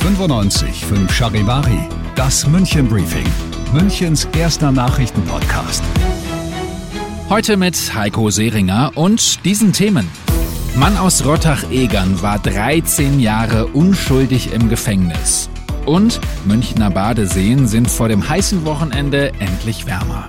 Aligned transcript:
95 0.00 0.84
Charivari, 1.10 1.88
das 2.14 2.46
München 2.46 2.88
Briefing, 2.88 3.26
Münchens 3.72 4.28
erster 4.36 4.70
Nachrichtenpodcast. 4.70 5.82
Heute 7.30 7.56
mit 7.56 7.94
Heiko 7.94 8.28
Seringer 8.28 8.92
und 8.96 9.44
diesen 9.46 9.72
Themen. 9.72 10.08
Mann 10.74 10.98
aus 10.98 11.24
Rottach-Egern 11.24 12.20
war 12.20 12.38
13 12.38 13.18
Jahre 13.18 13.68
unschuldig 13.68 14.52
im 14.52 14.68
Gefängnis. 14.68 15.48
Und 15.86 16.20
Münchner 16.44 16.90
Badeseen 16.90 17.66
sind 17.66 17.90
vor 17.90 18.08
dem 18.08 18.28
heißen 18.28 18.66
Wochenende 18.66 19.32
endlich 19.38 19.86
wärmer. 19.86 20.26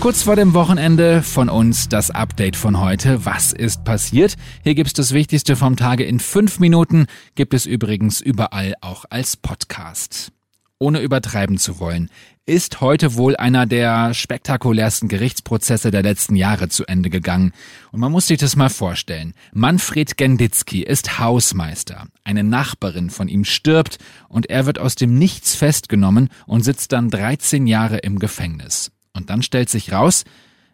Kurz 0.00 0.22
vor 0.22 0.34
dem 0.34 0.54
Wochenende 0.54 1.22
von 1.22 1.50
uns 1.50 1.90
das 1.90 2.10
Update 2.10 2.56
von 2.56 2.80
heute. 2.80 3.26
Was 3.26 3.52
ist 3.52 3.84
passiert? 3.84 4.36
Hier 4.64 4.74
gibt's 4.74 4.94
das 4.94 5.12
Wichtigste 5.12 5.56
vom 5.56 5.76
Tage 5.76 6.04
in 6.04 6.20
fünf 6.20 6.58
Minuten, 6.58 7.04
gibt 7.34 7.52
es 7.52 7.66
übrigens 7.66 8.22
überall 8.22 8.74
auch 8.80 9.04
als 9.10 9.36
Podcast. 9.36 10.32
Ohne 10.78 11.02
übertreiben 11.02 11.58
zu 11.58 11.80
wollen, 11.80 12.08
ist 12.46 12.80
heute 12.80 13.16
wohl 13.16 13.36
einer 13.36 13.66
der 13.66 14.14
spektakulärsten 14.14 15.10
Gerichtsprozesse 15.10 15.90
der 15.90 16.02
letzten 16.02 16.34
Jahre 16.34 16.70
zu 16.70 16.86
Ende 16.86 17.10
gegangen. 17.10 17.52
Und 17.92 18.00
man 18.00 18.10
muss 18.10 18.26
sich 18.26 18.38
das 18.38 18.56
mal 18.56 18.70
vorstellen. 18.70 19.34
Manfred 19.52 20.16
Genditzki 20.16 20.82
ist 20.82 21.18
Hausmeister. 21.18 22.06
Eine 22.24 22.42
Nachbarin 22.42 23.10
von 23.10 23.28
ihm 23.28 23.44
stirbt 23.44 23.98
und 24.30 24.48
er 24.48 24.64
wird 24.64 24.78
aus 24.78 24.94
dem 24.94 25.18
Nichts 25.18 25.54
festgenommen 25.54 26.30
und 26.46 26.64
sitzt 26.64 26.92
dann 26.92 27.10
13 27.10 27.66
Jahre 27.66 27.98
im 27.98 28.18
Gefängnis. 28.18 28.90
Und 29.12 29.30
dann 29.30 29.42
stellt 29.42 29.68
sich 29.68 29.92
raus, 29.92 30.24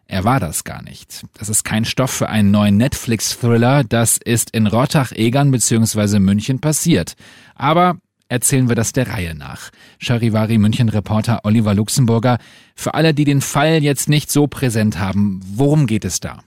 er 0.05 0.23
war 0.23 0.39
das 0.39 0.63
gar 0.63 0.81
nicht. 0.83 1.25
Das 1.37 1.49
ist 1.49 1.63
kein 1.63 1.83
Stoff 1.83 2.11
für 2.11 2.29
einen 2.29 2.51
neuen 2.51 2.77
Netflix-Thriller, 2.77 3.83
das 3.83 4.17
ist 4.17 4.51
in 4.51 4.67
Rottach-Egern 4.67 5.51
bzw. 5.51 6.19
München 6.19 6.59
passiert. 6.59 7.15
Aber 7.55 7.97
erzählen 8.29 8.69
wir 8.69 8.75
das 8.75 8.93
der 8.93 9.09
Reihe 9.09 9.35
nach. 9.35 9.69
Charivari 9.99 10.57
München-Reporter 10.57 11.41
Oliver 11.43 11.73
Luxemburger, 11.73 12.37
für 12.75 12.93
alle, 12.93 13.13
die 13.13 13.25
den 13.25 13.41
Fall 13.41 13.83
jetzt 13.83 14.07
nicht 14.07 14.31
so 14.31 14.47
präsent 14.47 14.97
haben, 14.97 15.41
worum 15.43 15.87
geht 15.87 16.05
es 16.05 16.19
da? 16.19 16.39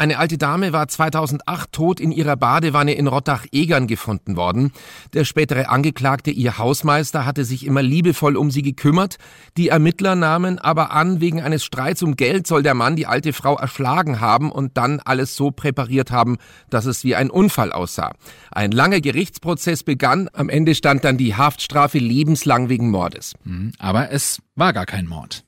Eine 0.00 0.18
alte 0.18 0.38
Dame 0.38 0.72
war 0.72 0.86
2008 0.86 1.72
tot 1.72 1.98
in 1.98 2.12
ihrer 2.12 2.36
Badewanne 2.36 2.92
in 2.92 3.08
Rottach-Egern 3.08 3.88
gefunden 3.88 4.36
worden. 4.36 4.70
Der 5.12 5.24
spätere 5.24 5.70
Angeklagte, 5.70 6.30
ihr 6.30 6.56
Hausmeister, 6.56 7.26
hatte 7.26 7.44
sich 7.44 7.66
immer 7.66 7.82
liebevoll 7.82 8.36
um 8.36 8.52
sie 8.52 8.62
gekümmert. 8.62 9.16
Die 9.56 9.70
Ermittler 9.70 10.14
nahmen 10.14 10.60
aber 10.60 10.92
an, 10.92 11.20
wegen 11.20 11.42
eines 11.42 11.64
Streits 11.64 12.04
um 12.04 12.14
Geld 12.14 12.46
soll 12.46 12.62
der 12.62 12.74
Mann 12.74 12.94
die 12.94 13.08
alte 13.08 13.32
Frau 13.32 13.56
erschlagen 13.56 14.20
haben 14.20 14.52
und 14.52 14.76
dann 14.76 15.00
alles 15.00 15.34
so 15.34 15.50
präpariert 15.50 16.12
haben, 16.12 16.36
dass 16.70 16.86
es 16.86 17.02
wie 17.02 17.16
ein 17.16 17.28
Unfall 17.28 17.72
aussah. 17.72 18.12
Ein 18.52 18.70
langer 18.70 19.00
Gerichtsprozess 19.00 19.82
begann. 19.82 20.30
Am 20.32 20.48
Ende 20.48 20.76
stand 20.76 21.02
dann 21.02 21.18
die 21.18 21.34
Haftstrafe 21.34 21.98
lebenslang 21.98 22.68
wegen 22.68 22.92
Mordes. 22.92 23.34
Hm, 23.42 23.72
aber 23.80 24.12
es 24.12 24.40
war 24.54 24.72
gar 24.72 24.86
kein 24.86 25.08
Mord. 25.08 25.42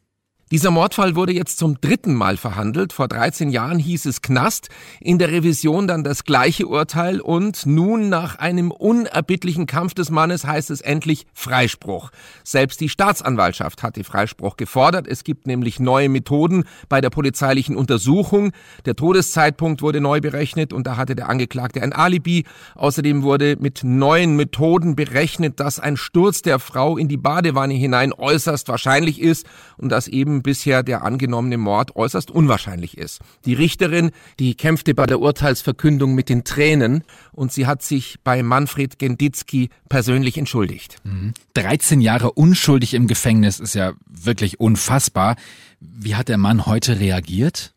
Dieser 0.52 0.72
Mordfall 0.72 1.14
wurde 1.14 1.32
jetzt 1.32 1.58
zum 1.58 1.80
dritten 1.80 2.12
Mal 2.12 2.36
verhandelt. 2.36 2.92
Vor 2.92 3.06
13 3.06 3.50
Jahren 3.50 3.78
hieß 3.78 4.04
es 4.06 4.20
Knast, 4.20 4.68
in 5.00 5.16
der 5.20 5.30
Revision 5.30 5.86
dann 5.86 6.02
das 6.02 6.24
gleiche 6.24 6.66
Urteil 6.66 7.20
und 7.20 7.66
nun 7.66 8.08
nach 8.08 8.34
einem 8.34 8.72
unerbittlichen 8.72 9.66
Kampf 9.66 9.94
des 9.94 10.10
Mannes 10.10 10.44
heißt 10.44 10.70
es 10.70 10.80
endlich 10.80 11.28
Freispruch. 11.34 12.10
Selbst 12.42 12.80
die 12.80 12.88
Staatsanwaltschaft 12.88 13.84
hat 13.84 13.94
die 13.94 14.02
Freispruch 14.02 14.56
gefordert. 14.56 15.06
Es 15.06 15.22
gibt 15.22 15.46
nämlich 15.46 15.78
neue 15.78 16.08
Methoden 16.08 16.64
bei 16.88 17.00
der 17.00 17.10
polizeilichen 17.10 17.76
Untersuchung. 17.76 18.50
Der 18.86 18.96
Todeszeitpunkt 18.96 19.82
wurde 19.82 20.00
neu 20.00 20.20
berechnet 20.20 20.72
und 20.72 20.84
da 20.84 20.96
hatte 20.96 21.14
der 21.14 21.28
Angeklagte 21.28 21.80
ein 21.80 21.92
Alibi. 21.92 22.44
Außerdem 22.74 23.22
wurde 23.22 23.54
mit 23.60 23.84
neuen 23.84 24.34
Methoden 24.34 24.96
berechnet, 24.96 25.60
dass 25.60 25.78
ein 25.78 25.96
Sturz 25.96 26.42
der 26.42 26.58
Frau 26.58 26.98
in 26.98 27.06
die 27.06 27.18
Badewanne 27.18 27.74
hinein 27.74 28.12
äußerst 28.12 28.66
wahrscheinlich 28.66 29.20
ist 29.20 29.46
und 29.76 29.90
dass 29.90 30.08
eben 30.08 30.39
bisher 30.42 30.82
der 30.82 31.02
angenommene 31.02 31.58
Mord 31.58 31.96
äußerst 31.96 32.30
unwahrscheinlich 32.30 32.98
ist. 32.98 33.20
Die 33.44 33.54
Richterin, 33.54 34.10
die 34.38 34.54
kämpfte 34.54 34.94
bei 34.94 35.06
der 35.06 35.20
Urteilsverkündung 35.20 36.14
mit 36.14 36.28
den 36.28 36.44
Tränen 36.44 37.04
und 37.32 37.52
sie 37.52 37.66
hat 37.66 37.82
sich 37.82 38.18
bei 38.24 38.42
Manfred 38.42 38.98
Genditzki 38.98 39.70
persönlich 39.88 40.38
entschuldigt. 40.38 40.96
Mhm. 41.04 41.34
13 41.54 42.00
Jahre 42.00 42.32
unschuldig 42.32 42.94
im 42.94 43.06
Gefängnis 43.06 43.60
ist 43.60 43.74
ja 43.74 43.92
wirklich 44.06 44.60
unfassbar. 44.60 45.36
Wie 45.80 46.14
hat 46.14 46.28
der 46.28 46.38
Mann 46.38 46.66
heute 46.66 47.00
reagiert? 47.00 47.74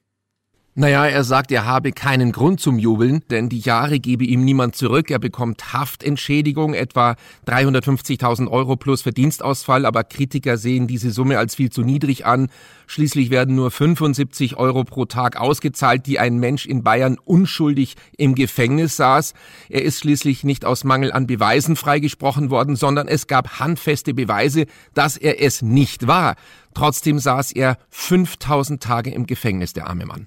Naja, 0.76 1.06
er 1.06 1.24
sagt, 1.24 1.52
er 1.52 1.68
habe 1.68 1.92
keinen 1.92 2.32
Grund 2.32 2.60
zum 2.60 2.80
Jubeln, 2.80 3.22
denn 3.30 3.48
die 3.48 3.60
Jahre 3.60 4.00
gebe 4.00 4.24
ihm 4.26 4.44
niemand 4.44 4.76
zurück. 4.76 5.12
Er 5.12 5.20
bekommt 5.20 5.72
Haftentschädigung, 5.72 6.74
etwa 6.74 7.16
350.000 7.46 8.48
Euro 8.50 8.76
plus 8.76 9.04
Verdienstausfall, 9.04 9.86
aber 9.86 10.04
Kritiker 10.04 10.58
sehen 10.58 10.88
diese 10.88 11.12
Summe 11.12 11.38
als 11.38 11.54
viel 11.54 11.70
zu 11.70 11.84
niedrig 11.84 12.26
an. 12.26 12.50
Schließlich 12.88 13.30
werden 13.30 13.54
nur 13.54 13.70
75 13.70 14.58
Euro 14.58 14.84
pro 14.84 15.06
Tag 15.06 15.40
ausgezahlt, 15.40 16.08
die 16.08 16.18
ein 16.18 16.40
Mensch 16.40 16.66
in 16.66 16.82
Bayern 16.82 17.20
unschuldig 17.24 17.96
im 18.18 18.34
Gefängnis 18.34 18.96
saß. 18.96 19.36
Er 19.70 19.84
ist 19.84 20.00
schließlich 20.00 20.44
nicht 20.44 20.66
aus 20.66 20.84
Mangel 20.86 21.12
an 21.12 21.28
Beweisen 21.28 21.76
freigesprochen 21.76 22.50
worden, 22.50 22.76
sondern 22.76 23.08
es 23.08 23.28
gab 23.28 23.60
handfeste 23.60 24.16
Beweise, 24.16 24.66
dass 24.96 25.18
er 25.18 25.40
es 25.40 25.62
nicht 25.62 26.08
war. 26.08 26.34
Trotzdem 26.74 27.20
saß 27.20 27.52
er 27.52 27.78
5000 27.92 28.82
Tage 28.82 29.12
im 29.12 29.28
Gefängnis, 29.28 29.74
der 29.74 29.86
arme 29.86 30.08
Mann. 30.08 30.26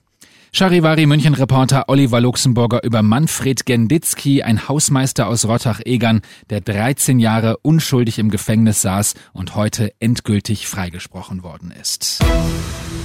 Charivari 0.58 1.04
München-Reporter 1.04 1.84
Oliver 1.88 2.18
Luxemburger 2.18 2.82
über 2.82 3.02
Manfred 3.02 3.66
Genditzki, 3.66 4.42
ein 4.42 4.68
Hausmeister 4.68 5.26
aus 5.26 5.44
Rottach-Egern, 5.44 6.22
der 6.48 6.62
13 6.62 7.18
Jahre 7.18 7.58
unschuldig 7.58 8.18
im 8.18 8.30
Gefängnis 8.30 8.80
saß 8.80 9.16
und 9.34 9.54
heute 9.54 9.92
endgültig 10.00 10.66
freigesprochen 10.66 11.42
worden 11.42 11.74
ist. 11.78 12.24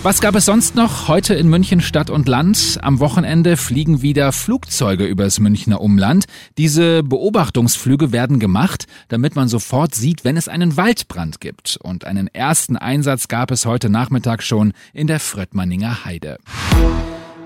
Was 0.01 0.21
gab 0.21 0.35
es 0.35 0.45
sonst 0.45 0.75
noch 0.75 1.09
heute 1.09 1.33
in 1.33 1.49
München 1.49 1.81
Stadt 1.81 2.09
und 2.09 2.29
Land? 2.29 2.79
Am 2.83 3.01
Wochenende 3.01 3.57
fliegen 3.57 4.01
wieder 4.01 4.31
Flugzeuge 4.31 5.03
übers 5.03 5.41
Münchner 5.41 5.81
Umland. 5.81 6.27
Diese 6.57 7.03
Beobachtungsflüge 7.03 8.13
werden 8.13 8.39
gemacht, 8.39 8.85
damit 9.09 9.35
man 9.35 9.49
sofort 9.49 9.93
sieht, 9.93 10.23
wenn 10.23 10.37
es 10.37 10.47
einen 10.47 10.77
Waldbrand 10.77 11.41
gibt. 11.41 11.77
Und 11.83 12.05
einen 12.05 12.27
ersten 12.27 12.77
Einsatz 12.77 13.27
gab 13.27 13.51
es 13.51 13.65
heute 13.65 13.89
Nachmittag 13.89 14.41
schon 14.41 14.71
in 14.93 15.07
der 15.07 15.19
Fröttmanninger 15.19 16.05
Heide. 16.05 16.37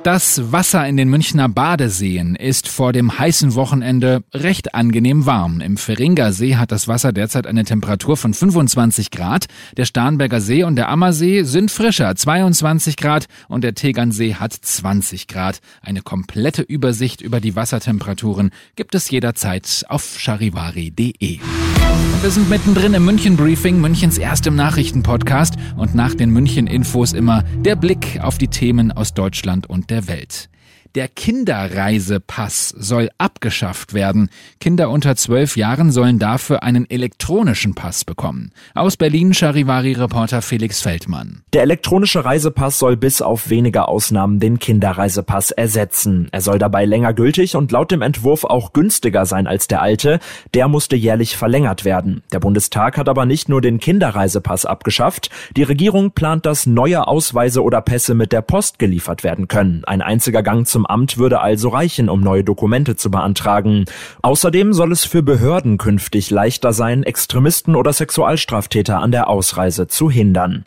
Das 0.05 0.51
Wasser 0.51 0.87
in 0.87 0.97
den 0.97 1.09
Münchner 1.09 1.49
Badeseen 1.49 2.35
ist 2.35 2.67
vor 2.67 2.93
dem 2.93 3.17
heißen 3.17 3.55
Wochenende 3.55 4.23
recht 4.35 4.75
angenehm 4.75 5.25
warm. 5.25 5.61
Im 5.61 5.77
Feringer 5.77 6.31
See 6.31 6.57
hat 6.57 6.71
das 6.71 6.87
Wasser 6.87 7.11
derzeit 7.11 7.47
eine 7.47 7.63
Temperatur 7.63 8.15
von 8.15 8.31
25 8.31 9.09
Grad. 9.09 9.47
Der 9.77 9.85
Starnberger 9.85 10.41
See 10.41 10.63
und 10.63 10.75
der 10.75 10.89
Ammersee 10.89 11.41
sind 11.41 11.71
frischer, 11.71 12.15
22 12.15 12.97
Grad 12.97 13.25
und 13.47 13.63
der 13.63 13.73
Tegernsee 13.73 14.35
hat 14.35 14.53
20 14.53 15.25
Grad. 15.25 15.57
Eine 15.81 16.03
komplette 16.03 16.61
Übersicht 16.61 17.21
über 17.21 17.39
die 17.39 17.55
Wassertemperaturen 17.55 18.51
gibt 18.75 18.93
es 18.93 19.09
jederzeit 19.09 19.85
auf 19.89 20.19
charivari.de. 20.19 21.39
Wir 22.21 22.31
sind 22.31 22.49
mittendrin 22.49 22.95
im 22.95 23.05
München 23.05 23.37
Briefing, 23.37 23.79
Münchens 23.79 24.17
erstem 24.17 24.55
Nachrichtenpodcast 24.55 25.55
und 25.77 25.93
nach 25.93 26.15
den 26.15 26.31
München 26.31 26.65
Infos 26.65 27.13
immer 27.13 27.43
der 27.57 27.75
Blick 27.75 28.19
auf 28.19 28.39
die 28.39 28.47
Themen 28.47 28.91
aus 28.91 29.13
Deutschland 29.13 29.69
und 29.69 29.91
der 29.91 30.07
Welt. 30.07 30.49
Der 30.95 31.09
Kinderreisepass 31.09 32.69
soll 32.69 33.09
abgeschafft 33.17 33.93
werden. 33.93 34.29
Kinder 34.61 34.89
unter 34.89 35.17
zwölf 35.17 35.57
Jahren 35.57 35.91
sollen 35.91 36.19
dafür 36.19 36.63
einen 36.63 36.89
elektronischen 36.89 37.75
Pass 37.75 38.05
bekommen. 38.05 38.53
Aus 38.73 38.95
Berlin 38.95 39.33
Charivari-Reporter 39.33 40.41
Felix 40.41 40.81
Feldmann. 40.81 41.43
Der 41.51 41.63
elektronische 41.63 42.23
Reisepass 42.23 42.79
soll 42.79 42.95
bis 42.95 43.21
auf 43.21 43.49
wenige 43.49 43.89
Ausnahmen 43.89 44.39
den 44.39 44.57
Kinderreisepass 44.57 45.51
ersetzen. 45.51 46.29
Er 46.31 46.39
soll 46.39 46.59
dabei 46.59 46.85
länger 46.85 47.13
gültig 47.13 47.57
und 47.57 47.73
laut 47.73 47.91
dem 47.91 48.01
Entwurf 48.01 48.45
auch 48.45 48.71
günstiger 48.71 49.25
sein 49.25 49.47
als 49.47 49.67
der 49.67 49.81
alte. 49.81 50.19
Der 50.53 50.69
musste 50.69 50.95
jährlich 50.95 51.35
verlängert 51.35 51.83
werden. 51.83 52.23
Der 52.31 52.39
Bundestag 52.39 52.97
hat 52.97 53.09
aber 53.09 53.25
nicht 53.25 53.49
nur 53.49 53.59
den 53.59 53.81
Kinderreisepass 53.81 54.65
abgeschafft. 54.65 55.29
Die 55.57 55.63
Regierung 55.63 56.11
plant, 56.11 56.45
dass 56.45 56.65
neue 56.65 57.05
Ausweise 57.05 57.61
oder 57.63 57.81
Pässe 57.81 58.13
mit 58.13 58.31
der 58.31 58.41
Post 58.41 58.79
geliefert 58.79 59.25
werden 59.25 59.49
können. 59.49 59.83
Ein 59.83 60.01
einziger 60.01 60.41
Gang 60.41 60.65
Amt 60.89 61.17
würde 61.17 61.41
also 61.41 61.69
reichen, 61.69 62.09
um 62.09 62.21
neue 62.21 62.43
Dokumente 62.43 62.95
zu 62.95 63.11
beantragen. 63.11 63.85
Außerdem 64.21 64.73
soll 64.73 64.91
es 64.91 65.05
für 65.05 65.23
Behörden 65.23 65.77
künftig 65.77 66.29
leichter 66.29 66.73
sein, 66.73 67.03
Extremisten 67.03 67.75
oder 67.75 67.93
Sexualstraftäter 67.93 68.99
an 68.99 69.11
der 69.11 69.29
Ausreise 69.29 69.87
zu 69.87 70.09
hindern. 70.09 70.63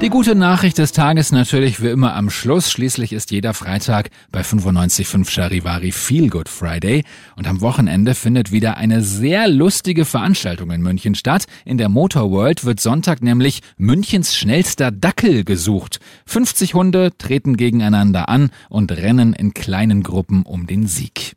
Die 0.00 0.08
gute 0.08 0.34
Nachricht 0.34 0.78
des 0.78 0.92
Tages 0.92 1.30
natürlich 1.30 1.82
wie 1.82 1.88
immer 1.88 2.14
am 2.14 2.30
Schluss. 2.30 2.70
Schließlich 2.70 3.12
ist 3.12 3.30
jeder 3.30 3.52
Freitag 3.52 4.08
bei 4.32 4.40
95.5 4.40 5.28
Charivari 5.28 5.92
Feel 5.92 6.30
Good 6.30 6.48
Friday 6.48 7.04
und 7.36 7.46
am 7.46 7.60
Wochenende 7.60 8.14
findet 8.14 8.50
wieder 8.50 8.78
eine 8.78 9.02
sehr 9.02 9.46
lustige 9.46 10.06
Veranstaltung 10.06 10.70
in 10.70 10.80
München 10.80 11.14
statt. 11.14 11.44
In 11.66 11.76
der 11.76 11.90
Motor 11.90 12.30
World 12.30 12.64
wird 12.64 12.80
Sonntag 12.80 13.20
nämlich 13.22 13.60
Münchens 13.76 14.34
schnellster 14.34 14.90
Dackel 14.90 15.44
gesucht. 15.44 16.00
50 16.24 16.72
Hunde 16.72 17.10
treten 17.18 17.58
gegeneinander 17.58 18.30
an 18.30 18.48
und 18.70 18.92
rennen 18.92 19.34
in 19.34 19.52
kleinen 19.52 20.02
Gruppen 20.02 20.44
um 20.44 20.66
den 20.66 20.86
Sieg. 20.86 21.36